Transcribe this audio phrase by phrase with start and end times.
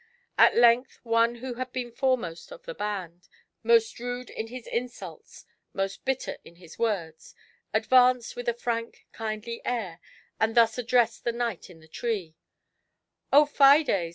[0.35, 3.29] At length one who had been foremost of the band,
[3.61, 7.35] most rude in his insults, most bitter in his words,
[7.71, 9.99] ad vanced with a frank kindly air,
[10.39, 12.35] and thus addressed the kniglit in the tree:
[13.31, 13.91] O Fides